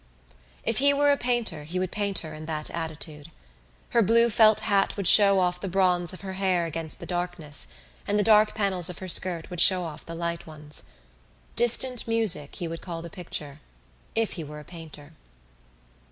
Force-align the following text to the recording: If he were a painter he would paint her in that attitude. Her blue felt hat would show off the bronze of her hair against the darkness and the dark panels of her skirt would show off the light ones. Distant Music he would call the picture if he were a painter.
If 0.63 0.79
he 0.79 0.95
were 0.95 1.11
a 1.11 1.15
painter 1.15 1.63
he 1.65 1.77
would 1.77 1.91
paint 1.91 2.17
her 2.25 2.33
in 2.33 2.47
that 2.47 2.71
attitude. 2.71 3.29
Her 3.89 4.01
blue 4.01 4.31
felt 4.31 4.61
hat 4.61 4.97
would 4.97 5.05
show 5.05 5.37
off 5.39 5.61
the 5.61 5.67
bronze 5.67 6.11
of 6.11 6.21
her 6.21 6.33
hair 6.33 6.65
against 6.65 6.99
the 6.99 7.05
darkness 7.05 7.67
and 8.07 8.17
the 8.17 8.23
dark 8.23 8.55
panels 8.55 8.89
of 8.89 8.97
her 8.97 9.07
skirt 9.07 9.51
would 9.51 9.61
show 9.61 9.83
off 9.83 10.03
the 10.03 10.15
light 10.15 10.47
ones. 10.47 10.85
Distant 11.55 12.07
Music 12.07 12.55
he 12.55 12.67
would 12.67 12.81
call 12.81 13.03
the 13.03 13.11
picture 13.11 13.59
if 14.15 14.31
he 14.31 14.43
were 14.43 14.59
a 14.59 14.63
painter. 14.65 15.13